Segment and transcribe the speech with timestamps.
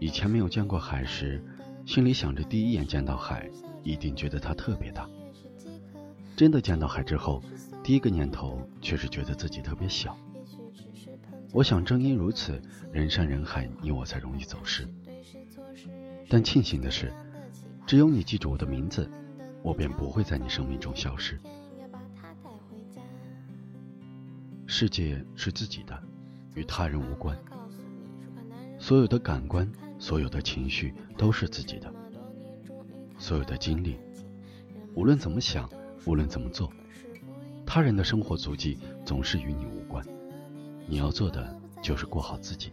[0.00, 1.42] 以前没有见过海时，
[1.84, 3.50] 心里想着第一眼见到海，
[3.82, 5.08] 一定觉得它特别大。
[6.36, 7.42] 真的见到海之后，
[7.82, 10.16] 第一个念头却是觉得自己特别小。
[11.52, 14.86] 我想，正因如此，人山人海，你我才容易走失。
[16.28, 17.12] 但庆幸的是，
[17.86, 19.10] 只有你记住我的名字，
[19.62, 21.40] 我便不会在你生命中消失。
[24.66, 26.00] 世界是自己的，
[26.54, 27.36] 与他人无关。
[28.78, 29.70] 所有的感官。
[30.00, 31.92] 所有的情绪都是自己的，
[33.18, 33.98] 所有的经历，
[34.94, 35.68] 无论怎么想，
[36.04, 36.72] 无论怎么做，
[37.66, 40.06] 他人的生活足迹总是与你无关。
[40.86, 42.70] 你要做的就是过好自己。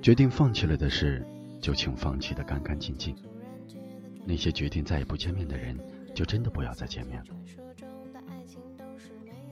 [0.00, 1.26] 决定放弃了的事，
[1.60, 3.16] 就请放弃的干干净净。
[4.24, 5.76] 那些决定再也不见面的人，
[6.14, 7.34] 就真的不要再见面了。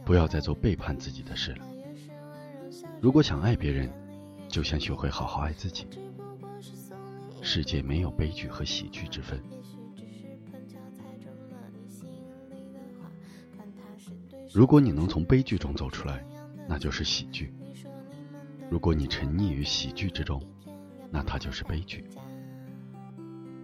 [0.04, 1.66] 不要再做背叛自己的事了。
[3.00, 3.90] 如果想爱别人，
[4.50, 5.86] 就先学会好好爱自己。
[7.40, 9.40] 世界没有悲剧和喜剧之分。
[14.52, 16.26] 如果你能从悲剧中走出来，
[16.68, 17.46] 那就是喜剧；
[18.68, 20.42] 如果你沉溺于喜剧之中，
[21.10, 22.04] 那它就是悲剧。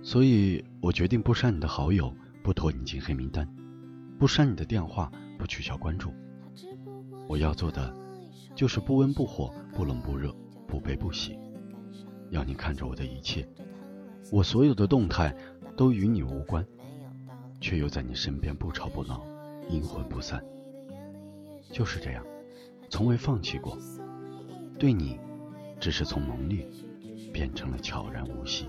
[0.03, 3.45] 所以我决定不删你的好友，不拖你进黑名单，
[4.21, 6.15] 不删你的电话，不取消关注。
[7.27, 7.93] 我要做的，
[8.55, 10.33] 就是不温不火，不冷不热，
[10.67, 11.39] 不悲不喜。
[12.31, 13.47] 要你看着我的一切，
[14.33, 15.35] 我所有的动态
[15.77, 16.67] 都与你无关，
[17.61, 19.25] 却又在你身边不吵不闹，
[19.69, 20.45] 阴魂不散。
[21.71, 22.25] 就是这样，
[22.91, 23.79] 从未放弃过。
[24.79, 25.19] 对你，
[25.79, 26.69] 只是从浓烈
[27.33, 28.69] 变成了悄然无息。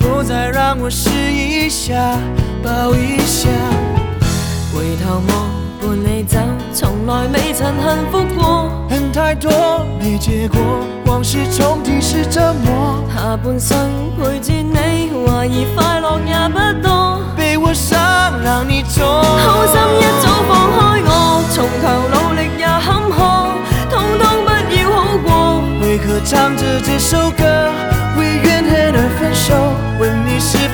[0.00, 1.94] 否再让我试一下，
[2.62, 3.48] 抱一下，
[4.72, 5.50] 回头望
[5.80, 6.38] 伴你走，
[6.72, 8.70] 从来未曾幸福过。
[8.88, 9.50] 恨太多
[10.00, 10.60] 没结果，
[11.06, 13.02] 往事重提是折磨。
[13.14, 13.76] 下半生
[14.16, 17.20] 陪住你，怀疑快乐也不多。
[17.36, 17.98] 被我伤，
[18.42, 19.04] 让你痛。
[19.04, 23.16] 好心一早放开我，从头努力也坎坷，
[23.90, 25.28] 通通不要好过。
[25.82, 27.44] 为何唱着这首歌？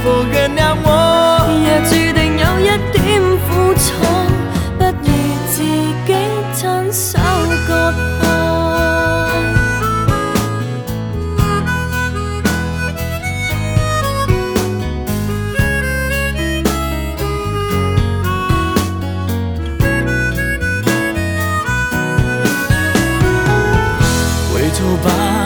[0.03, 0.89] 否原谅我？
[1.65, 2.63] 也注定有一
[2.93, 2.99] 点
[3.47, 3.85] 苦楚，
[4.79, 5.07] 不如
[5.49, 5.55] 自
[6.07, 6.11] 己
[6.55, 7.19] 亲手
[7.67, 7.71] 割
[8.21, 8.25] 破。
[24.53, 25.44] 回头吧，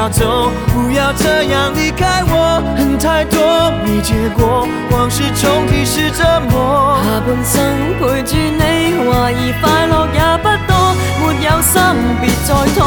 [0.00, 2.62] 要走，不要这样离开我。
[2.74, 6.96] 恨太多没结果，往事重提是折磨。
[7.04, 7.60] 下半生
[8.00, 10.72] 陪住你，怀疑快乐也不多。
[11.20, 11.76] 没有心
[12.18, 12.80] 别再拖，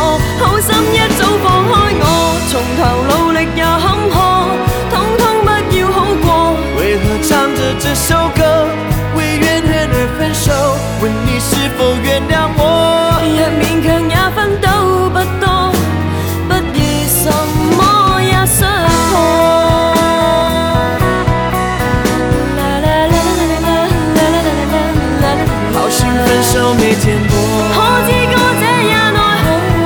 [26.44, 27.34] 手没见过
[27.74, 28.98] 可知歌者也爱
[29.44, 29.81] 好过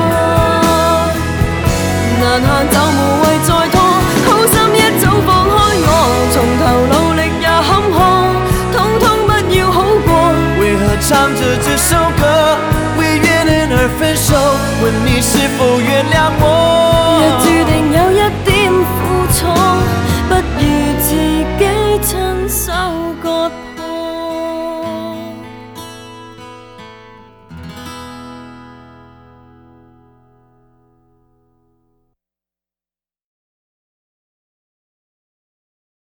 [2.20, 3.76] 难行就无谓再拖。
[4.26, 5.56] 好心一早放开
[5.86, 5.90] 我
[6.34, 6.62] 从头
[6.92, 7.96] 努力也坎坷
[8.74, 10.10] 通通不要好过
[10.60, 11.90] 为何唱着这首
[12.20, 12.22] 歌
[12.98, 14.28] 为怨恨而分手？
[14.82, 16.77] 问你是否原谅我？